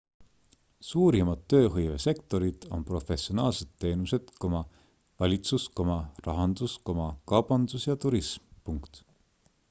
suurimad 0.85 1.41
tööhõivesektorid 1.53 2.63
on 2.77 2.85
professionaalsed 2.87 3.71
teenused 3.85 4.31
valitsus 5.23 5.65
rahandus 6.29 6.79
kaubandus 7.33 7.87
ja 7.91 7.97
turism 8.07 8.79